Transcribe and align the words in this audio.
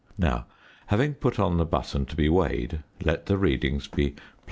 Now 0.17 0.47
having 0.87 1.13
put 1.13 1.37
on 1.37 1.57
the 1.57 1.63
button 1.67 2.07
to 2.07 2.15
be 2.15 2.27
weighed 2.27 2.79
let 3.03 3.27
the 3.27 3.37
readings 3.37 3.87
be 3.87 4.13
+7. 4.13 4.17